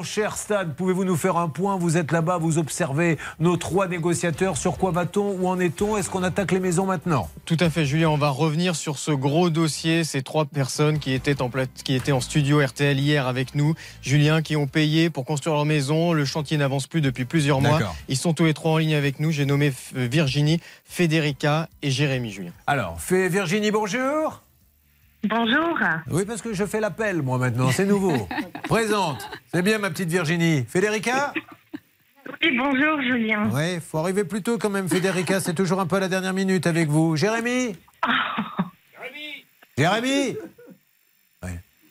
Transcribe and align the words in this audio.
mon 0.00 0.04
cher 0.04 0.38
Stade, 0.38 0.76
pouvez-vous 0.76 1.04
nous 1.04 1.14
faire 1.14 1.36
un 1.36 1.50
point? 1.50 1.76
Vous 1.76 1.98
êtes 1.98 2.10
là-bas, 2.10 2.38
vous 2.38 2.56
observez 2.56 3.18
nos 3.38 3.58
trois 3.58 3.86
négociateurs. 3.86 4.56
Sur 4.56 4.78
quoi 4.78 4.92
va-t-on? 4.92 5.32
Où 5.32 5.46
en 5.46 5.60
est-on? 5.60 5.98
Est-ce 5.98 6.08
qu'on 6.08 6.22
attaque 6.22 6.52
les 6.52 6.58
maisons 6.58 6.86
maintenant? 6.86 7.28
Tout 7.44 7.58
à 7.60 7.68
fait, 7.68 7.84
Julien. 7.84 8.08
On 8.08 8.16
va 8.16 8.30
revenir 8.30 8.76
sur 8.76 8.96
ce 8.96 9.10
gros 9.10 9.50
dossier. 9.50 10.02
Ces 10.04 10.22
trois 10.22 10.46
personnes 10.46 11.00
qui 11.00 11.12
étaient 11.12 11.42
en, 11.42 11.50
qui 11.84 11.94
étaient 11.94 12.12
en 12.12 12.22
studio 12.22 12.64
RTL 12.64 12.98
hier 12.98 13.26
avec 13.26 13.54
nous, 13.54 13.74
Julien, 14.00 14.40
qui 14.40 14.56
ont 14.56 14.66
payé 14.66 15.10
pour 15.10 15.26
construire 15.26 15.56
leur 15.56 15.66
maison. 15.66 16.14
Le 16.14 16.24
chantier 16.24 16.56
n'avance 16.56 16.86
plus 16.86 17.02
depuis 17.02 17.26
plusieurs 17.26 17.60
mois. 17.60 17.80
Ils 18.08 18.16
sont 18.16 18.32
tous 18.32 18.46
les 18.46 18.54
trois 18.54 18.72
en 18.72 18.78
ligne 18.78 18.94
avec 18.94 19.20
nous. 19.20 19.32
J'ai 19.32 19.44
nommé 19.44 19.70
Virginie, 19.92 20.62
Federica 20.86 21.68
et 21.82 21.90
Jérémy, 21.90 22.30
Julien. 22.30 22.52
Alors, 22.66 22.96
Virginie, 23.10 23.70
bonjour. 23.70 24.40
Bonjour. 25.24 25.78
Oui, 26.10 26.24
parce 26.24 26.40
que 26.40 26.54
je 26.54 26.64
fais 26.64 26.80
l'appel, 26.80 27.22
moi, 27.22 27.36
maintenant. 27.38 27.70
C'est 27.70 27.84
nouveau. 27.84 28.28
Présente. 28.64 29.28
C'est 29.52 29.62
bien, 29.62 29.78
ma 29.78 29.90
petite 29.90 30.08
Virginie. 30.08 30.64
Federica 30.66 31.34
Oui, 32.42 32.56
bonjour, 32.56 33.02
Julien. 33.02 33.50
Oui, 33.52 33.74
il 33.74 33.80
faut 33.80 33.98
arriver 33.98 34.24
plus 34.24 34.42
tôt 34.42 34.56
quand 34.56 34.70
même, 34.70 34.88
Federica. 34.88 35.40
C'est 35.40 35.54
toujours 35.54 35.80
un 35.80 35.86
peu 35.86 35.96
à 35.96 36.00
la 36.00 36.08
dernière 36.08 36.32
minute 36.32 36.66
avec 36.66 36.88
vous. 36.88 37.16
Jérémy 37.16 37.76
Jérémy 38.96 39.44
Jérémy 39.76 40.36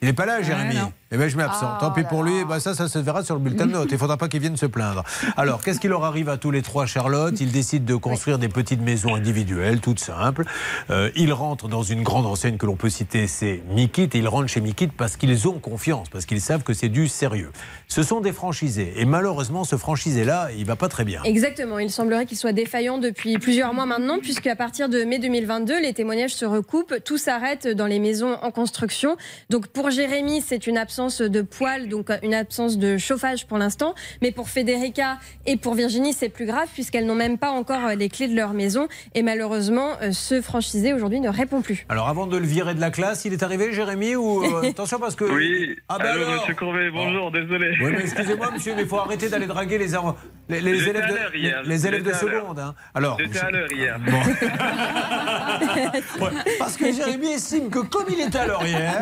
Il 0.01 0.07
n'est 0.07 0.13
pas 0.13 0.25
là, 0.25 0.41
Jérémy. 0.41 0.77
Eh 1.11 1.17
bien, 1.17 1.27
je 1.27 1.37
m'absente. 1.37 1.77
Oh 1.77 1.85
Tant 1.85 1.91
pis 1.91 2.03
pour 2.03 2.21
lui. 2.23 2.45
Bah, 2.45 2.59
ça, 2.59 2.75
ça 2.75 2.87
se 2.87 2.99
verra 2.99 3.23
sur 3.23 3.33
le 3.33 3.41
bulletin 3.41 3.65
de 3.65 3.71
notes. 3.71 3.87
Il 3.89 3.93
ne 3.93 3.97
faudra 3.97 4.17
pas 4.17 4.27
qu'il 4.27 4.41
vienne 4.41 4.57
se 4.57 4.67
plaindre. 4.67 5.03
Alors, 5.37 5.63
qu'est-ce 5.63 5.79
qui 5.79 5.87
leur 5.87 6.03
arrive 6.03 6.29
à 6.29 6.37
tous 6.37 6.51
les 6.51 6.61
trois, 6.61 6.85
Charlotte? 6.85 7.33
Ils 7.39 7.51
décident 7.51 7.85
de 7.85 7.95
construire 7.95 8.37
des 8.37 8.47
petites 8.47 8.81
maisons 8.81 9.15
individuelles, 9.15 9.79
toutes 9.81 9.99
simples. 9.99 10.45
Euh, 10.91 11.09
ils 11.15 11.33
rentrent 11.33 11.67
dans 11.67 11.81
une 11.81 12.03
grande 12.03 12.27
enseigne 12.27 12.57
que 12.57 12.67
l'on 12.67 12.75
peut 12.75 12.91
citer, 12.91 13.25
c'est 13.25 13.63
Mikit. 13.71 14.09
Et 14.13 14.19
ils 14.19 14.27
rentrent 14.27 14.49
chez 14.49 14.61
Mikit 14.61 14.89
parce 14.89 15.17
qu'ils 15.17 15.47
ont 15.47 15.57
confiance, 15.57 16.09
parce 16.09 16.27
qu'ils 16.27 16.41
savent 16.41 16.61
que 16.61 16.73
c'est 16.73 16.89
du 16.89 17.07
sérieux. 17.07 17.51
Ce 17.87 18.03
sont 18.03 18.21
des 18.21 18.31
franchisés. 18.31 18.93
Et 18.97 19.05
malheureusement, 19.05 19.63
ce 19.63 19.77
franchisé-là, 19.77 20.49
il 20.55 20.65
va 20.65 20.75
pas 20.75 20.89
très 20.89 21.05
bien. 21.05 21.23
Exactement. 21.23 21.79
Il 21.79 21.89
semblerait 21.89 22.27
qu'il 22.27 22.37
soit 22.37 22.53
défaillant 22.53 22.99
depuis 22.99 23.39
plusieurs 23.39 23.73
mois 23.73 23.87
maintenant, 23.87 24.19
puisqu'à 24.19 24.55
partir 24.55 24.89
de 24.89 25.03
mai 25.05 25.17
2022, 25.17 25.81
les 25.81 25.93
témoignages 25.93 26.35
se 26.35 26.45
recoupent. 26.45 27.03
Tout 27.03 27.17
s'arrête 27.17 27.67
dans 27.67 27.87
les 27.87 27.97
maisons 27.97 28.37
en 28.43 28.51
construction. 28.51 29.17
Donc, 29.49 29.65
pour 29.65 29.89
Jérémy, 29.89 30.43
c'est 30.45 30.67
une 30.67 30.77
absence 30.77 30.98
de 30.99 31.41
poils, 31.41 31.87
donc 31.87 32.11
une 32.23 32.33
absence 32.33 32.77
de 32.77 32.97
chauffage 32.97 33.47
pour 33.47 33.57
l'instant. 33.57 33.95
Mais 34.21 34.31
pour 34.31 34.49
Federica 34.49 35.17
et 35.45 35.55
pour 35.55 35.73
Virginie, 35.73 36.11
c'est 36.11 36.27
plus 36.27 36.45
grave 36.45 36.67
puisqu'elles 36.73 37.05
n'ont 37.05 37.15
même 37.15 37.37
pas 37.37 37.51
encore 37.51 37.85
euh, 37.85 37.95
les 37.95 38.09
clés 38.09 38.27
de 38.27 38.35
leur 38.35 38.53
maison. 38.53 38.89
Et 39.15 39.23
malheureusement, 39.23 39.91
euh, 40.01 40.11
ce 40.11 40.41
franchisé 40.41 40.93
aujourd'hui 40.93 41.21
ne 41.21 41.29
répond 41.29 41.61
plus. 41.61 41.85
Alors 41.87 42.09
avant 42.09 42.27
de 42.27 42.35
le 42.35 42.45
virer 42.45 42.75
de 42.75 42.81
la 42.81 42.91
classe, 42.91 43.23
il 43.23 43.31
est 43.31 43.43
arrivé, 43.43 43.71
Jérémy 43.71 44.17
ou 44.17 44.43
euh, 44.43 44.61
attention 44.69 44.99
parce 44.99 45.15
que 45.15 45.23
oui. 45.23 45.77
Ah 45.87 45.97
ben 45.99 46.07
Allô, 46.07 46.31
Monsieur 46.31 46.55
Courbet, 46.55 46.91
bonjour, 46.91 47.27
oh. 47.27 47.31
désolé. 47.31 47.77
Oui, 47.81 47.91
mais 47.93 48.01
excusez-moi, 48.01 48.51
monsieur, 48.51 48.75
mais 48.75 48.81
il 48.81 48.87
faut 48.87 48.97
arrêter 48.97 49.29
d'aller 49.29 49.47
draguer 49.47 49.77
les, 49.77 49.91
les, 50.49 50.59
les 50.59 50.89
élèves 50.89 51.07
de, 51.07 51.69
les, 51.69 51.87
élèves 51.87 52.03
de 52.03 52.13
seconde. 52.13 52.59
Hein. 52.59 52.75
Alors, 52.93 53.17
j'étais 53.19 53.39
à 53.39 53.51
l'heure 53.51 53.71
hier. 53.71 53.97
parce 56.59 56.75
que 56.75 56.91
Jérémy 56.91 57.33
estime 57.33 57.69
que 57.69 57.79
comme 57.79 58.07
il 58.09 58.19
était 58.19 58.39
à 58.39 58.47
l'heure 58.47 58.65
hier, 58.65 59.01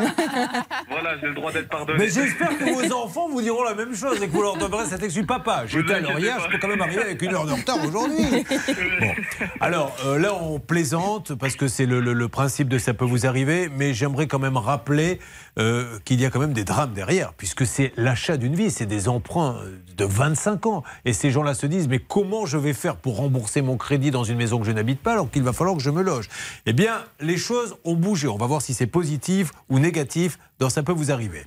voilà, 0.89 1.17
j'ai 1.19 1.27
le 1.27 1.33
droit 1.33 1.51
d'être 1.51 1.69
pardonné. 1.69 1.86
Mais 1.97 2.09
j'espère 2.09 2.57
que 2.57 2.63
vos 2.63 2.93
enfants 2.93 3.27
vous 3.29 3.41
diront 3.41 3.63
la 3.63 3.75
même 3.75 3.95
chose 3.95 4.21
et 4.21 4.27
que 4.27 4.31
vous 4.31 4.41
leur 4.41 4.57
donnerez 4.57 4.85
cet 4.85 5.03
excuse. 5.03 5.25
Papa, 5.25 5.65
j'étais 5.65 5.93
à 5.93 5.99
l'heure 5.99 6.19
hier, 6.19 6.39
je 6.39 6.49
peux 6.49 6.57
quand 6.59 6.67
même 6.67 6.81
arriver 6.81 7.01
avec 7.01 7.21
une 7.21 7.33
heure 7.33 7.45
de 7.45 7.53
retard 7.53 7.83
aujourd'hui. 7.83 8.45
Bon. 8.99 9.13
Alors 9.59 9.95
euh, 10.05 10.17
là, 10.17 10.33
on 10.33 10.59
plaisante 10.59 11.35
parce 11.35 11.55
que 11.55 11.67
c'est 11.67 11.85
le, 11.85 12.27
principe 12.27 12.67
de 12.67 12.77
ça 12.77 12.93
peut 12.93 13.05
vous 13.05 13.25
arriver, 13.25 13.69
mais 13.69 13.93
j'aimerais 13.93 14.27
quand 14.27 14.39
même 14.39 14.57
rappeler 14.57 15.19
euh, 15.59 15.99
qu'il 16.03 16.19
y 16.19 16.25
a 16.25 16.29
quand 16.29 16.39
même 16.39 16.53
des 16.53 16.63
drames 16.63 16.93
derrière, 16.93 17.33
puisque 17.33 17.65
c'est 17.65 17.93
l'achat 17.95 18.37
d'une 18.37 18.55
vie, 18.55 18.71
c'est 18.71 18.85
des 18.85 19.07
emprunts 19.07 19.57
de 19.95 20.05
25 20.05 20.65
ans. 20.65 20.83
Et 21.05 21.13
ces 21.13 21.31
gens-là 21.31 21.53
se 21.53 21.65
disent, 21.65 21.87
mais 21.87 21.99
comment 21.99 22.45
je 22.45 22.57
vais 22.57 22.73
faire 22.73 22.95
pour 22.95 23.17
rembourser 23.17 23.61
mon 23.61 23.77
crédit 23.77 24.11
dans 24.11 24.23
une 24.23 24.37
maison 24.37 24.59
que 24.59 24.65
je 24.65 24.71
n'habite 24.71 25.01
pas 25.01 25.13
alors 25.13 25.29
qu'il 25.29 25.43
va 25.43 25.53
falloir 25.53 25.75
que 25.75 25.83
je 25.83 25.89
me 25.89 26.01
loge? 26.01 26.29
Eh 26.65 26.73
bien, 26.73 27.03
les 27.19 27.37
choses 27.37 27.75
ont 27.83 27.95
bougé. 27.95 28.27
On 28.27 28.37
va 28.37 28.47
voir 28.47 28.61
si 28.61 28.73
c'est 28.73 28.87
positif 28.87 29.51
ou 29.69 29.79
négatif 29.79 30.39
dans 30.59 30.69
Ça 30.69 30.83
peut 30.83 30.91
vous 30.91 31.11
arriver. 31.11 31.45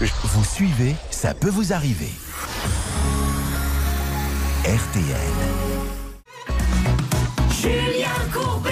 Vous 0.00 0.44
suivez, 0.44 0.94
ça 1.10 1.34
peut 1.34 1.48
vous 1.48 1.72
arriver. 1.72 2.10
RTL. 4.64 5.06
Julien 7.50 8.08
Courbet 8.32 8.70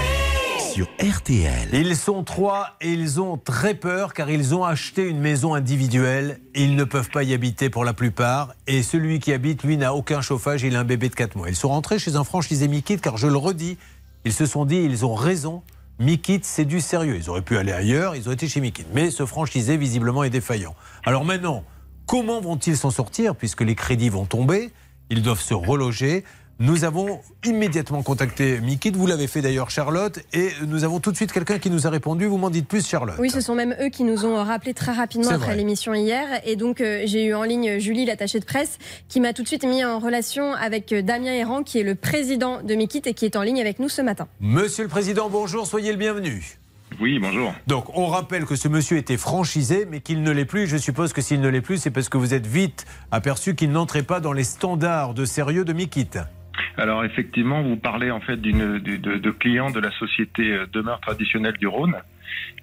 sur 0.75 0.89
RTL. 1.01 1.69
Ils 1.73 1.97
sont 1.97 2.25
trois 2.25 2.71
et 2.81 2.93
ils 2.93 3.21
ont 3.21 3.37
très 3.37 3.75
peur 3.75 4.13
car 4.13 4.29
ils 4.29 4.57
ont 4.57 4.65
acheté 4.65 5.09
une 5.09 5.21
maison 5.21 5.55
individuelle. 5.55 6.41
Ils 6.57 6.75
ne 6.75 6.83
peuvent 6.83 7.11
pas 7.11 7.23
y 7.23 7.33
habiter 7.33 7.71
pour 7.71 7.85
la 7.85 7.93
plupart. 7.93 8.55
Et 8.67 8.83
celui 8.83 9.21
qui 9.21 9.33
habite, 9.33 9.63
lui, 9.63 9.77
n'a 9.77 9.95
aucun 9.95 10.21
chauffage. 10.21 10.65
Il 10.65 10.75
a 10.75 10.81
un 10.81 10.85
bébé 10.85 11.09
de 11.09 11.15
4 11.15 11.37
mois. 11.37 11.49
Ils 11.49 11.55
sont 11.55 11.69
rentrés 11.69 12.01
chez 12.01 12.17
un 12.17 12.25
franchisé 12.25 12.67
Mikit 12.67 12.99
car 12.99 13.19
je 13.19 13.29
le 13.29 13.37
redis, 13.37 13.79
ils 14.25 14.33
se 14.33 14.47
sont 14.47 14.65
dit, 14.65 14.79
ils 14.79 15.07
ont 15.07 15.15
raison. 15.15 15.63
Mikit, 16.01 16.41
c'est 16.43 16.65
du 16.65 16.81
sérieux. 16.81 17.17
Ils 17.17 17.31
auraient 17.31 17.43
pu 17.43 17.57
aller 17.57 17.73
ailleurs, 17.73 18.17
ils 18.17 18.29
ont 18.29 18.33
été 18.33 18.49
chez 18.49 18.61
Mikit. 18.61 18.87
Mais 18.93 19.11
ce 19.11 19.27
franchisé, 19.27 19.77
visiblement, 19.77 20.25
est 20.25 20.31
défaillant. 20.31 20.75
Alors 21.05 21.25
maintenant, 21.25 21.65
comment 22.07 22.41
vont-ils 22.41 22.77
s'en 22.77 22.91
sortir 22.91 23.37
puisque 23.37 23.61
les 23.61 23.75
crédits 23.75 24.09
vont 24.09 24.25
tomber? 24.25 24.73
Ils 25.11 25.23
doivent 25.23 25.41
se 25.41 25.55
reloger. 25.55 26.25
Nous 26.61 26.85
avons 26.85 27.21
immédiatement 27.45 28.05
contacté 28.05 28.61
Mikit, 28.61 28.93
vous 28.93 29.09
l'avez 29.09 29.27
fait 29.27 29.43
d'ailleurs 29.43 29.71
Charlotte, 29.71 30.21
et 30.33 30.51
nous 30.69 30.85
avons 30.85 31.01
tout 31.01 31.11
de 31.11 31.17
suite 31.17 31.33
quelqu'un 31.33 31.59
qui 31.59 31.69
nous 31.69 31.89
a 31.89 31.91
répondu. 31.91 32.27
Vous 32.27 32.39
m'en 32.39 32.49
dites 32.49 32.69
plus 32.69 32.87
Charlotte 32.87 33.17
Oui, 33.19 33.29
ce 33.29 33.41
sont 33.41 33.57
même 33.57 33.75
eux 33.81 33.89
qui 33.89 34.05
nous 34.05 34.25
ont 34.25 34.37
rappelé 34.37 34.73
très 34.73 34.93
rapidement 34.93 35.31
après 35.31 35.57
l'émission 35.57 35.95
hier. 35.95 36.29
Et 36.45 36.55
donc 36.55 36.81
euh, 36.81 37.03
j'ai 37.07 37.25
eu 37.25 37.35
en 37.35 37.43
ligne 37.43 37.81
Julie, 37.81 38.05
l'attachée 38.05 38.39
de 38.39 38.45
presse, 38.45 38.79
qui 39.09 39.19
m'a 39.19 39.33
tout 39.33 39.43
de 39.43 39.49
suite 39.49 39.65
mis 39.65 39.85
en 39.85 39.99
relation 39.99 40.53
avec 40.53 40.93
euh, 40.93 41.03
Damien 41.03 41.33
Errand, 41.33 41.65
qui 41.65 41.81
est 41.81 41.83
le 41.83 41.97
président 41.97 42.63
de 42.63 42.75
Mikit 42.77 43.03
et 43.07 43.15
qui 43.15 43.25
est 43.25 43.35
en 43.35 43.43
ligne 43.43 43.61
avec 43.61 43.81
nous 43.81 43.89
ce 43.89 44.01
matin. 44.01 44.29
Monsieur 44.39 44.85
le 44.85 44.91
Président, 44.91 45.29
bonjour, 45.29 45.67
soyez 45.67 45.91
le 45.91 45.99
bienvenu. 45.99 46.59
Oui, 47.01 47.19
bonjour. 47.19 47.53
Donc, 47.67 47.87
on 47.97 48.07
rappelle 48.07 48.45
que 48.45 48.55
ce 48.55 48.69
monsieur 48.69 48.97
était 48.97 49.17
franchisé, 49.17 49.87
mais 49.91 50.01
qu'il 50.01 50.23
ne 50.23 50.31
l'est 50.31 50.45
plus. 50.45 50.69
Je 50.69 50.77
suppose 50.77 51.13
que 51.13 51.21
s'il 51.21 51.41
ne 51.41 51.49
l'est 51.49 51.61
plus, 51.61 51.79
c'est 51.79 51.91
parce 51.91 52.09
que 52.09 52.17
vous 52.17 52.35
êtes 52.35 52.47
vite 52.47 52.87
aperçu 53.11 53.57
qu'il 53.57 53.73
n'entrait 53.73 54.05
pas 54.05 54.21
dans 54.21 54.33
les 54.33 54.45
standards 54.45 55.15
de 55.15 55.25
sérieux 55.25 55.65
de 55.65 55.73
Mikit. 55.73 56.11
Alors 56.77 57.05
effectivement, 57.05 57.63
vous 57.63 57.77
parlez 57.77 58.11
en 58.11 58.21
fait 58.21 58.37
d'une 58.37 58.79
de, 58.79 58.97
de, 58.97 59.31
clients 59.31 59.71
de 59.71 59.81
la 59.81 59.93
société 59.93 60.53
euh, 60.53 60.67
demeure 60.73 61.01
traditionnelle 61.01 61.57
du 61.57 61.69
Rhône 61.69 61.97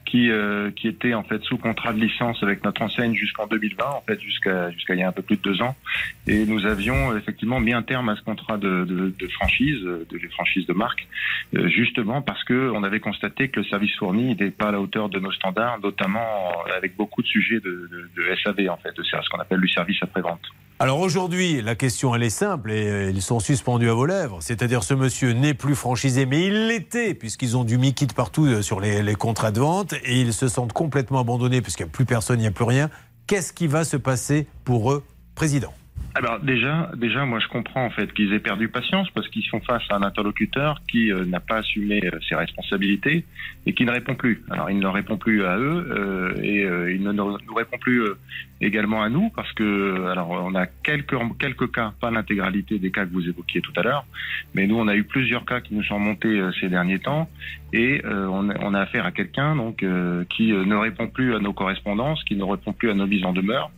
qui 0.06 0.30
euh, 0.30 0.72
qui 0.72 0.88
était 0.88 1.14
en 1.14 1.24
fait 1.24 1.42
sous 1.44 1.58
contrat 1.58 1.94
de 1.94 2.00
licence 2.00 2.42
avec 2.44 2.64
notre 2.66 2.82
enseigne 2.82 3.14
jusqu'en 3.14 3.48
2020 3.48 3.86
en 3.86 4.02
fait 4.02 4.20
jusqu'à 4.20 4.70
jusqu'à 4.72 4.96
il 4.96 5.00
y 5.00 5.04
a 5.04 5.08
un 5.08 5.12
peu 5.14 5.22
plus 5.22 5.38
de 5.38 5.42
deux 5.42 5.62
ans 5.62 5.76
et 6.28 6.46
nous 6.46 6.66
avions 6.66 7.16
effectivement 7.16 7.60
mis 7.60 7.72
un 7.72 7.84
terme 7.84 8.10
à 8.10 8.16
ce 8.16 8.22
contrat 8.22 8.58
de, 8.58 8.84
de, 8.84 9.14
de 9.18 9.28
franchise 9.28 9.82
de 9.82 10.28
franchise 10.32 10.66
de 10.66 10.74
marque 10.74 11.08
euh, 11.56 11.70
justement 11.70 12.22
parce 12.22 12.44
que 12.44 12.72
on 12.74 12.84
avait 12.84 13.00
constaté 13.00 13.50
que 13.50 13.62
le 13.62 13.66
service 13.66 13.96
fourni 13.96 14.26
n'était 14.26 14.52
pas 14.52 14.70
à 14.70 14.72
la 14.72 14.82
hauteur 14.82 15.08
de 15.08 15.20
nos 15.20 15.32
standards 15.32 15.80
notamment 15.80 16.52
avec 16.76 16.98
beaucoup 16.98 17.22
de 17.22 17.28
sujets 17.28 17.60
de, 17.60 17.90
de, 18.16 18.36
SAV 18.44 18.70
en 18.70 18.78
fait 18.78 18.96
de 18.98 19.04
ce 19.04 19.30
qu'on 19.30 19.40
appelle 19.40 19.60
le 19.60 19.68
service 19.68 20.02
après 20.02 20.22
vente. 20.22 20.42
Alors 20.82 21.00
aujourd'hui, 21.00 21.62
la 21.62 21.76
question 21.76 22.16
elle 22.16 22.24
est 22.24 22.32
simple 22.32 22.72
et 22.72 22.88
euh, 22.88 23.12
ils 23.12 23.22
sont 23.22 23.40
suspendus 23.40 23.88
à 23.88 23.94
vos 23.94 24.08
lèvres. 24.08 24.40
C'est-à-dire 24.42 24.84
ce 24.84 24.96
monsieur 24.96 25.32
n'est 25.32 25.54
plus 25.54 25.76
franchisé, 25.76 26.26
mais 26.26 26.48
il 26.48 26.70
l'était 26.70 27.14
puisqu'ils 27.14 27.56
ont 27.56 27.64
du 27.64 27.78
Mikit 27.78 28.08
partout 28.08 28.48
euh, 28.48 28.64
sur 28.64 28.80
les, 28.80 29.04
les, 29.04 29.14
contrats 29.14 29.52
de 29.52 29.60
vente 29.60 29.94
et 30.04 30.20
ils 30.20 30.34
se 30.34 30.48
sentent 30.48 30.74
complètement 30.74 31.20
abandonnés 31.20 31.62
puisqu'il 31.62 31.84
n'y 31.84 31.90
a 31.90 31.92
plus 31.92 32.06
personne, 32.06 32.40
il 32.40 32.42
n'y 32.42 32.48
a 32.48 32.52
plus 32.52 32.66
rien. 32.66 32.90
Qu'est-ce 33.28 33.54
qui 33.54 33.68
va 33.68 33.84
se 33.84 33.96
passer 33.96 34.48
pour 34.66 34.92
eux, 34.92 35.04
président? 35.36 35.72
Alors 36.14 36.40
déjà, 36.40 36.92
déjà, 36.98 37.26
moi 37.26 37.40
je 37.40 37.48
comprends 37.48 37.86
en 37.86 37.90
fait 37.90 38.12
qu'ils 38.14 38.34
aient 38.34 38.40
perdu 38.40 38.68
patience 38.68 39.10
parce 39.12 39.30
qu'ils 39.30 39.46
sont 39.46 39.62
face 39.62 39.84
à 39.90 39.96
un 39.96 40.04
interlocuteur 40.04 40.82
qui 40.90 41.12
euh, 41.12 41.26
n'a 41.26 41.40
pas 41.40 41.58
assumé 41.58 42.02
euh, 42.04 42.20
ses 42.28 42.36
responsabilités 42.36 43.26
et 43.66 43.74
qui 43.74 43.86
ne 43.86 43.92
répond 43.92 44.16
plus. 44.16 44.44
Alors 44.50 44.70
il 44.70 44.80
ne 44.80 44.88
répond 44.88 45.18
plus 45.18 45.46
à 45.46 45.58
eux 45.58 45.88
euh, 45.90 46.34
et 46.42 46.64
il 46.94 47.04
ne 47.04 47.14
nous 47.14 47.54
répond 47.56 47.78
plus 47.78 48.04
également 48.60 49.02
à 49.02 49.10
nous 49.10 49.30
parce 49.30 49.52
que 49.54 50.08
alors 50.08 50.32
on 50.32 50.54
a 50.54 50.66
quelques 50.66 51.16
quelques 51.40 51.72
cas, 51.72 51.94
pas 52.02 52.12
l'intégralité 52.12 52.78
des 52.78 52.92
cas 52.92 53.06
que 53.06 53.14
vous 53.14 53.28
évoquiez 53.28 53.62
tout 53.62 53.74
à 53.78 53.82
l'heure, 53.82 54.06
mais 54.54 54.68
nous 54.68 54.78
on 54.78 54.88
a 54.88 54.96
eu 54.96 55.04
plusieurs 55.04 55.46
cas 55.46 55.62
qui 55.62 55.74
nous 55.76 55.84
sont 55.84 56.00
montés 56.00 56.42
ces 56.60 56.68
derniers 56.68 57.00
temps 57.00 57.30
et 57.72 58.02
on, 58.06 58.50
on, 58.50 58.74
a 58.74 58.80
affaire 58.82 59.06
à 59.06 59.12
quelqu'un 59.12 59.56
donc 59.56 59.78
qui 59.78 60.52
ne 60.52 60.76
répond 60.76 61.08
plus 61.08 61.36
à 61.36 61.40
nos 61.40 61.54
correspondances, 61.54 62.24
qui 62.26 62.36
ne 62.36 62.44
répond 62.44 62.74
plus 62.74 62.90
à 62.90 62.94
nos 62.94 63.08
mises 63.08 63.24
en 63.24 63.34
demeure 63.34 63.72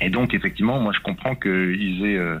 et 0.00 0.10
donc 0.10 0.34
effectivement, 0.34 0.78
moi 0.78 0.92
je 0.92 1.00
comprends 1.00 1.34
qu'ils 1.34 2.04
aient 2.04 2.18
euh, 2.18 2.38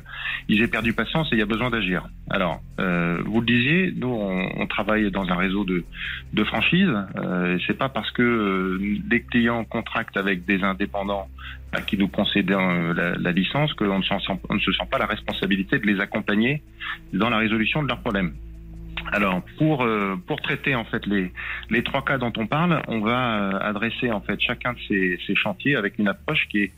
ils 0.48 0.62
aient 0.62 0.68
perdu 0.68 0.92
patience 0.92 1.28
et 1.32 1.36
il 1.36 1.38
y 1.38 1.42
a 1.42 1.46
besoin 1.46 1.70
d'agir. 1.70 2.06
Alors, 2.30 2.60
euh, 2.80 3.22
vous 3.24 3.40
le 3.40 3.46
disiez, 3.46 3.92
nous 3.96 4.08
on, 4.08 4.60
on, 4.60 4.66
travaille 4.66 5.10
dans 5.10 5.28
un 5.28 5.36
réseau 5.36 5.64
de 5.64 5.84
de 6.32 6.44
franchises. 6.44 6.94
Euh, 7.16 7.58
c'est 7.66 7.78
pas 7.78 7.88
parce 7.88 8.10
que 8.10 8.22
euh, 8.22 8.98
des 9.04 9.22
clients 9.22 9.64
contractent 9.64 10.16
avec 10.16 10.44
des 10.44 10.62
indépendants 10.62 11.28
à 11.72 11.80
qui 11.80 11.96
nous 11.96 12.08
concédons 12.08 12.58
euh, 12.58 12.94
la, 12.94 13.14
la, 13.16 13.32
licence 13.32 13.72
qu'on 13.74 13.98
ne, 13.98 14.54
ne 14.54 14.60
se 14.60 14.72
sent 14.72 14.86
pas 14.90 14.98
la 14.98 15.06
responsabilité 15.06 15.78
de 15.78 15.86
les 15.86 16.00
accompagner 16.00 16.62
dans 17.12 17.30
la 17.30 17.38
résolution 17.38 17.82
de 17.82 17.88
leurs 17.88 18.00
problèmes. 18.00 18.34
Alors 19.12 19.42
pour 19.56 19.86
pour 20.26 20.40
traiter 20.40 20.74
en 20.74 20.84
fait 20.84 21.06
les 21.06 21.30
les 21.70 21.82
trois 21.84 22.04
cas 22.04 22.18
dont 22.18 22.32
on 22.38 22.46
parle, 22.46 22.82
on 22.88 23.00
va 23.00 23.56
adresser 23.58 24.10
en 24.10 24.20
fait 24.20 24.40
chacun 24.40 24.72
de 24.72 24.78
ces, 24.88 25.18
ces 25.26 25.36
chantiers 25.36 25.76
avec 25.76 25.98
une 25.98 26.08
approche 26.08 26.48
qui 26.48 26.62
est 26.62 26.72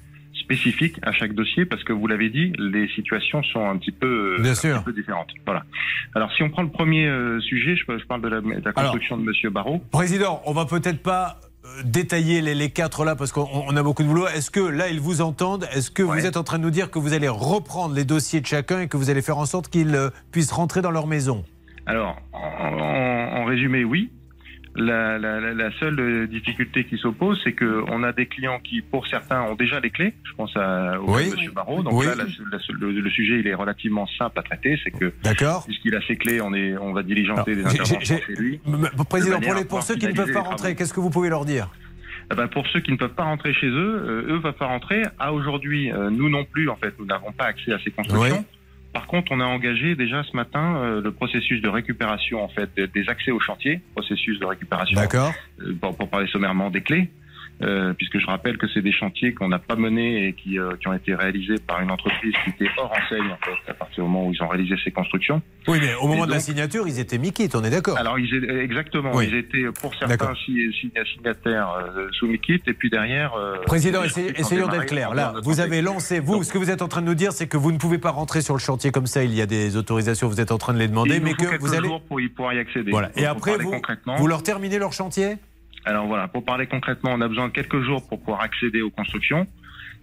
spécifique 0.49 0.97
à 1.03 1.13
chaque 1.13 1.35
dossier 1.35 1.67
parce 1.67 1.85
que 1.85 1.93
vous 1.93 2.07
l'avez 2.07 2.31
dit, 2.31 2.53
les 2.59 2.89
situations 2.89 3.43
sont 3.43 3.69
un 3.69 3.77
petit 3.77 3.93
peu, 3.93 4.37
Bien 4.41 4.55
un 4.75 4.83
peu 4.83 4.93
différentes. 4.93 5.29
Voilà. 5.45 5.65
Alors 6.15 6.33
si 6.33 6.43
on 6.43 6.49
prend 6.49 6.63
le 6.63 6.71
premier 6.71 7.07
sujet, 7.41 7.77
je, 7.77 7.85
parle 8.07 8.23
de 8.23 8.29
la, 8.29 8.73
construction 8.73 9.19
de 9.19 9.23
Monsieur 9.23 9.51
Barrault. 9.51 9.83
Président, 9.91 10.41
on 10.47 10.53
va 10.53 10.65
peut-être 10.65 11.03
pas 11.03 11.39
détailler 11.85 12.41
les, 12.41 12.71
quatre 12.71 13.05
là 13.05 13.15
parce 13.15 13.33
qu'on 13.33 13.77
a 13.77 13.83
beaucoup 13.83 14.03
de 14.03 14.09
boulot. 14.09 14.27
Est-ce 14.29 14.51
que 14.51 14.61
là 14.61 14.89
ils 14.89 15.01
vous 15.01 15.21
entendent? 15.21 15.69
Est-ce 15.75 15.91
que 15.91 16.03
vous 16.03 16.25
êtes 16.25 16.39
en 16.39 16.45
train 16.45 16.59
de 16.59 16.65
nous 16.65 16.71
dire 16.71 16.91
que 16.91 16.99
vous 16.99 17.13
allez 17.13 17.29
reprendre 17.29 17.95
les 17.95 18.05
dossiers 18.05 18.41
de 18.41 18.47
chacun 18.47 18.81
et 18.81 18.89
que 18.89 18.97
vous 18.97 19.11
allez 19.11 19.23
faire 19.23 19.39
en 19.39 19.47
sorte 19.47 19.69
qu'ils 19.69 19.97
puissent 20.33 20.53
rentrer 20.53 20.81
dans 20.81 20.91
leur 20.91 21.07
maison? 21.07 21.45
Alors, 21.87 22.17
en 22.33 23.45
résumé, 23.45 23.85
oui. 23.85 24.11
La, 24.79 25.71
seule 25.79 26.29
difficulté 26.29 26.85
qui 26.85 26.99
s'oppose, 26.99 27.41
c'est 27.45 27.53
qu'on 27.53 28.03
a 28.03 28.13
des 28.13 28.27
clients 28.27 28.61
qui, 28.63 28.81
pour 28.81 29.07
certains, 29.07 29.43
ont 29.43 29.55
déjà 29.55 29.81
les 29.81 29.91
clés. 29.91 30.15
Je 30.25 30.33
pense 30.35 30.57
à, 30.57 31.01
au 31.01 31.19
M. 31.19 31.33
Barraud. 31.55 31.83
Donc 31.83 32.05
là, 32.05 32.15
le, 32.17 33.11
sujet, 33.11 33.41
il 33.41 33.47
est 33.47 33.55
relativement 33.55 34.07
simple 34.19 34.39
à 34.39 34.43
traiter. 34.43 34.79
C'est 34.83 34.91
que, 34.91 35.13
puisqu'il 35.65 35.95
a 35.95 36.01
ses 36.07 36.17
clés, 36.17 36.41
on, 36.41 36.55
est, 36.55 36.77
on 36.77 36.93
va 36.93 37.03
diligenter 37.03 37.55
des 37.57 37.65
interventions 37.65 38.19
chez 38.21 38.35
lui. 38.35 38.61
Président, 39.09 39.41
pour, 39.41 39.67
pour 39.67 39.83
ceux 39.83 39.97
qui 39.97 40.07
ne 40.07 40.13
peuvent 40.13 40.33
pas 40.33 40.43
rentrer, 40.43 40.75
qu'est-ce 40.75 40.95
que 40.95 41.01
vous 41.01 41.11
pouvez 41.11 41.29
leur 41.29 41.45
dire? 41.45 41.69
Eh 42.31 42.35
ben 42.35 42.47
pour 42.47 42.67
ceux 42.67 42.81
qui 42.81 42.93
ne 42.93 42.97
peuvent 42.97 43.15
pas 43.15 43.25
rentrer 43.25 43.55
chez 43.55 43.69
eux, 43.69 44.03
euh, 44.05 44.29
eux 44.29 44.35
ne 44.35 44.39
peuvent 44.39 44.53
pas 44.53 44.67
rentrer. 44.67 45.03
À 45.19 45.33
aujourd'hui, 45.33 45.91
euh, 45.91 46.11
nous 46.11 46.29
non 46.29 46.45
plus, 46.45 46.69
en 46.69 46.77
fait, 46.77 46.93
nous 46.99 47.07
n'avons 47.07 47.33
pas 47.33 47.47
accès 47.47 47.73
à 47.73 47.79
ces 47.83 47.91
constructions. 47.91 48.45
Par 48.93 49.07
contre, 49.07 49.33
on 49.33 49.41
a 49.41 49.45
engagé 49.45 49.95
déjà 49.95 50.23
ce 50.23 50.35
matin 50.37 50.77
euh, 50.77 51.01
le 51.01 51.13
processus 51.13 51.61
de 51.61 51.69
récupération 51.69 52.43
en 52.43 52.49
fait 52.49 52.71
des 52.75 53.09
accès 53.09 53.31
au 53.31 53.41
chantier, 53.41 53.81
processus 53.95 54.39
de 54.39 54.47
récupération. 54.47 54.99
D'accord. 54.99 55.33
Euh, 55.61 55.75
pour, 55.81 55.97
pour, 55.97 56.09
parler 56.09 56.27
sommairement 56.29 56.71
des 56.71 56.81
clés. 56.81 57.11
Euh, 57.61 57.93
puisque 57.95 58.21
je 58.21 58.27
rappelle 58.27 58.57
que 58.57 58.69
c'est 58.73 58.83
des 58.83 58.93
chantiers 58.93 59.35
qu'on 59.35 59.49
n'a 59.49 59.59
pas 59.59 59.75
menés 59.75 60.29
et 60.29 60.33
qui, 60.33 60.61
euh, 60.61 60.77
qui, 60.81 60.87
ont 60.87 60.93
été 60.93 61.13
réalisés 61.13 61.57
par 61.67 61.81
une 61.81 61.91
entreprise 61.91 62.33
qui 62.45 62.51
était 62.51 62.71
hors 62.77 62.93
enseigne 62.93 63.33
en 63.33 63.45
fait, 63.45 63.71
à 63.71 63.75
partir 63.75 64.05
du 64.05 64.09
moment 64.09 64.29
où 64.29 64.33
ils 64.33 64.41
ont 64.45 64.47
réalisé 64.47 64.77
ces 64.85 64.93
constructions. 64.93 65.43
Oui, 65.67 65.79
mais 65.81 65.93
au 66.01 66.07
moment 66.07 66.25
de 66.25 66.31
la 66.31 66.39
signature, 66.39 66.87
ils 66.87 67.01
étaient 67.01 67.19
Mikit, 67.19 67.51
on 67.55 67.65
est 67.65 67.71
d'accord 67.71 67.99
Alors, 67.99 68.17
ils 68.17 68.33
étaient, 68.33 68.63
exactement, 68.63 69.21
ils 69.21 69.35
étaient 69.35 69.65
pour 69.81 69.93
certains 69.97 70.35
signataires 70.37 71.71
euh, 71.73 72.07
sous 72.13 72.29
Mikit, 72.29 72.63
et 72.65 72.75
puis 72.75 72.91
derrière... 72.91 73.33
Président, 73.67 74.05
essayons 74.05 74.69
d'être 74.69 74.87
clair. 74.87 75.13
Là, 75.13 75.35
vous 75.43 75.59
avez 75.59 75.83
lancé, 75.83 76.21
vous, 76.21 76.45
ce 76.45 76.53
que 76.53 76.59
vous 76.59 76.71
êtes 76.71 76.83
en 76.83 76.89
train 76.89 77.03
de 77.03 77.07
nous 77.07 77.17
dire, 77.17 77.33
c'est 77.33 77.49
que 77.49 77.57
vous 77.57 77.73
ne 77.73 77.79
pouvez 77.79 77.99
pas 77.99 78.11
rentrer 78.11 78.41
sur 78.41 78.55
le 78.55 78.61
chantier 78.61 78.93
comme 78.93 79.07
ça, 79.07 79.25
il 79.25 79.35
y 79.35 79.43
a 79.43 79.47
des 79.47 79.77
autorisations, 79.77 80.29
vous 80.29 80.41
êtes 80.41 80.53
en 80.53 80.59
train 80.59 80.75
de 80.75 80.79
les 80.79 80.89
demander, 80.89 81.19
mais 81.19 81.35
que 81.35 81.59
vous 81.59 81.75
allez... 81.75 81.89
pour 82.09 82.21
y, 82.21 82.29
pouvoir 82.29 82.55
y 82.55 82.61
accéder. 82.61 82.93
Voilà. 82.93 83.11
Et 83.17 83.27
après, 83.27 83.59
vous, 83.59 83.75
vous 84.17 84.27
leur 84.29 84.45
terminez 84.45 84.79
leur 84.79 84.93
chantier? 84.93 85.39
Alors 85.85 86.07
voilà, 86.07 86.29
pour 86.29 86.45
parler 86.45 86.67
concrètement, 86.67 87.11
on 87.13 87.21
a 87.21 87.29
besoin 87.29 87.49
de 87.49 87.53
quelques 87.53 87.81
jours 87.83 88.07
pour 88.07 88.19
pouvoir 88.21 88.43
accéder 88.43 88.83
aux 88.83 88.91
constructions. 88.91 89.47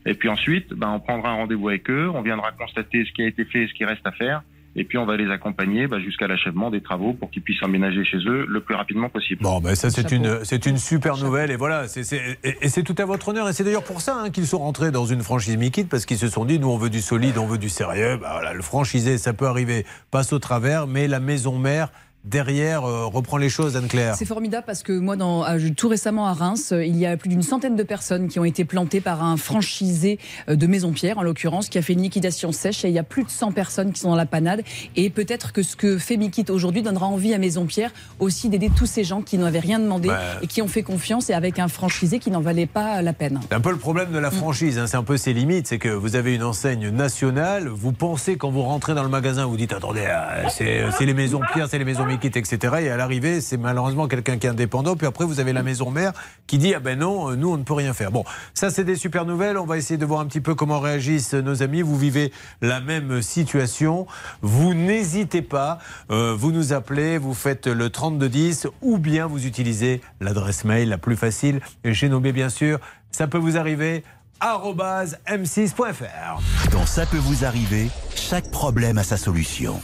Et 0.06 0.14
puis 0.14 0.30
ensuite, 0.30 0.74
ben, 0.74 0.90
on 0.90 1.00
prendra 1.00 1.32
un 1.32 1.36
rendez-vous 1.36 1.70
avec 1.70 1.90
eux, 1.90 2.10
on 2.14 2.22
viendra 2.22 2.52
constater 2.52 3.06
ce 3.06 3.12
qui 3.12 3.24
a 3.24 3.28
été 3.28 3.44
fait 3.46 3.64
et 3.64 3.68
ce 3.68 3.74
qui 3.74 3.86
reste 3.86 4.06
à 4.06 4.12
faire. 4.12 4.44
Et 4.78 4.84
puis 4.84 4.98
on 4.98 5.06
va 5.06 5.16
les 5.16 5.32
accompagner 5.32 5.88
ben, 5.88 6.00
jusqu'à 6.00 6.28
l'achèvement 6.28 6.70
des 6.70 6.82
travaux 6.82 7.14
pour 7.14 7.32
qu'ils 7.32 7.42
puissent 7.42 7.64
emménager 7.64 8.04
chez 8.04 8.18
eux 8.18 8.46
le 8.48 8.60
plus 8.60 8.76
rapidement 8.76 9.08
possible. 9.10 9.42
Bon, 9.42 9.62
ben 9.62 9.74
ça 9.74 9.90
c'est 9.90 10.12
une 10.12 10.44
c'est 10.44 10.66
une 10.66 10.78
super 10.78 11.18
nouvelle 11.18 11.50
et 11.50 11.56
voilà, 11.56 11.88
c'est, 11.88 12.02
et, 12.44 12.68
c'est 12.68 12.84
tout 12.84 12.96
à 12.98 13.06
votre 13.06 13.30
honneur 13.30 13.48
et 13.48 13.54
c'est 13.54 13.64
d'ailleurs 13.64 13.86
pour 13.86 14.02
ça 14.02 14.18
hein, 14.18 14.30
qu'ils 14.32 14.48
sont 14.48 14.60
rentrés 14.60 14.92
dans 14.92 15.06
une 15.06 15.22
franchise 15.22 15.56
Mikit 15.56 15.86
parce 15.86 16.06
qu'ils 16.06 16.18
se 16.18 16.28
sont 16.28 16.44
dit 16.44 16.60
nous 16.60 16.70
on 16.70 16.78
veut 16.78 16.90
du 16.90 17.00
solide, 17.00 17.38
on 17.38 17.48
veut 17.48 17.58
du 17.58 17.70
sérieux. 17.70 18.18
Ben, 18.18 18.30
voilà, 18.34 18.54
le 18.54 18.62
franchisé 18.62 19.18
ça 19.18 19.32
peut 19.32 19.48
arriver, 19.48 19.86
passe 20.12 20.34
au 20.34 20.40
travers, 20.40 20.88
mais 20.88 21.08
la 21.08 21.22
maison 21.22 21.58
mère 21.58 21.90
derrière 22.26 22.86
euh, 22.86 23.06
reprend 23.06 23.38
les 23.38 23.50
choses, 23.50 23.78
Anne-Claire 23.78 24.16
C'est 24.16 24.26
formidable 24.26 24.64
parce 24.66 24.84
que 24.84 24.92
moi, 24.92 25.16
dans, 25.16 25.46
tout 25.78 25.88
récemment 25.88 26.28
à 26.28 26.34
Reims, 26.34 26.72
euh, 26.72 26.84
il 26.84 26.98
y 26.98 27.06
a 27.06 27.16
plus 27.18 27.30
d'une 27.30 27.44
centaine 27.44 27.76
de 27.76 27.84
personnes 27.84 28.28
qui 28.28 28.40
ont 28.40 28.46
été 28.46 28.66
plantées 28.66 29.00
par 29.00 29.24
un 29.24 29.38
franchisé 29.38 30.20
euh, 30.50 30.56
de 30.56 30.68
Maison 30.68 30.92
Pierre, 30.92 31.20
en 31.20 31.24
l'occurrence, 31.24 31.70
qui 31.70 31.78
a 31.78 31.82
fait 31.82 31.94
une 31.94 32.02
liquidation 32.02 32.52
sèche 32.52 32.84
et 32.84 32.90
il 32.90 32.94
y 32.94 33.00
a 33.00 33.04
plus 33.04 33.24
de 33.24 33.30
100 33.30 33.52
personnes 33.52 33.92
qui 33.94 34.00
sont 34.00 34.10
dans 34.10 34.16
la 34.16 34.26
panade. 34.26 34.64
Et 34.96 35.10
peut-être 35.10 35.54
que 35.54 35.62
ce 35.62 35.76
que 35.76 35.98
fait 35.98 36.18
Mikit 36.18 36.50
aujourd'hui 36.50 36.82
donnera 36.82 37.06
envie 37.06 37.34
à 37.34 37.38
Maison 37.38 37.66
Pierre 37.66 37.92
aussi 38.20 38.50
d'aider 38.50 38.72
tous 38.76 38.88
ces 38.88 39.04
gens 39.04 39.22
qui 39.22 39.38
n'avaient 39.38 39.60
rien 39.60 39.80
demandé 39.80 40.10
et 40.42 40.48
qui 40.48 40.62
ont 40.62 40.68
fait 40.68 40.84
confiance 40.84 41.30
et 41.30 41.34
avec 41.34 41.60
un 41.60 41.68
franchisé 41.68 42.20
qui 42.20 42.32
n'en 42.32 42.42
valait 42.42 42.66
pas 42.66 43.02
la 43.02 43.14
peine. 43.14 43.40
C'est 43.50 43.56
un 43.56 43.62
peu 43.62 43.72
le 43.72 43.78
problème 43.78 44.12
de 44.12 44.20
la 44.20 44.30
mm. 44.30 44.34
franchise, 44.34 44.80
hein. 44.80 44.88
c'est 44.88 44.98
un 44.98 45.04
peu 45.04 45.18
ses 45.18 45.34
limites, 45.34 45.68
c'est 45.68 45.78
que 45.78 45.90
vous 45.90 46.16
avez 46.16 46.34
une 46.34 46.44
enseigne 46.44 46.90
nationale, 46.90 47.68
vous 47.68 47.92
pensez 47.92 48.38
quand 48.38 48.50
vous 48.50 48.64
rentrez 48.64 48.96
dans 48.96 49.04
le 49.04 49.10
magasin, 49.10 49.46
vous 49.46 49.58
dites 49.58 49.74
attendez, 49.74 50.08
c'est 50.50 51.06
les 51.06 51.14
Maisons 51.14 51.42
Pierre, 51.54 51.68
c'est 51.70 51.78
les 51.78 51.86
Maisons 51.86 52.06
etc. 52.24 52.76
Et 52.82 52.90
à 52.90 52.98
l'arrivée, 52.98 53.42
c'est 53.42 53.58
malheureusement 53.58 54.08
quelqu'un 54.08 54.38
qui 54.38 54.48
est 54.48 54.50
indépendant. 54.50 54.96
Puis 54.96 55.08
après, 55.08 55.26
vous 55.26 55.40
avez 55.40 55.54
la 55.54 55.64
maison 55.64 55.92
mère 55.92 56.14
qui 56.48 56.58
dit 56.58 56.74
Ah 56.74 56.80
ben 56.80 57.00
non, 57.00 57.32
euh, 57.32 57.36
nous, 57.36 57.52
on 57.52 57.58
ne 57.58 57.64
peut 57.64 57.74
rien 57.74 57.94
faire. 57.94 58.12
Bon, 58.12 58.24
ça, 58.54 58.70
c'est 58.70 58.84
des 58.84 58.96
super 58.96 59.26
nouvelles. 59.26 59.58
On 59.58 59.66
va 59.66 59.78
essayer 59.78 59.98
de 59.98 60.06
voir 60.06 60.22
un 60.22 60.26
petit 60.26 60.42
peu 60.42 60.56
comment 60.56 60.80
réagissent 60.80 61.34
nos 61.34 61.64
amis. 61.64 61.82
Vous 61.82 61.98
vivez 61.98 62.32
la 62.62 62.80
même 62.80 63.22
situation. 63.22 64.08
Vous 64.42 64.74
n'hésitez 64.74 65.42
pas. 65.42 65.80
Euh, 66.12 66.36
vous 66.38 66.52
nous 66.52 66.74
appelez, 66.74 67.18
vous 67.18 67.34
faites 67.34 67.68
le 67.68 67.90
3210 67.90 68.68
ou 68.82 68.98
bien 68.98 69.28
vous 69.28 69.46
utilisez 69.46 70.02
l'adresse 70.22 70.64
mail 70.64 70.90
la 70.90 70.98
plus 70.98 71.16
facile. 71.16 71.60
J'ai 71.84 72.10
nommé, 72.10 72.32
bien 72.32 72.50
sûr. 72.50 72.80
Ça 73.12 73.28
peut 73.28 73.38
vous 73.38 73.58
arriver 73.58 74.04
m6.fr. 74.42 76.42
Quand 76.72 76.86
ça 76.86 77.06
peut 77.06 77.18
vous 77.18 77.46
arriver, 77.46 77.90
chaque 78.16 78.50
problème 78.52 78.98
a 78.98 79.04
sa 79.04 79.18
solution. 79.18 79.80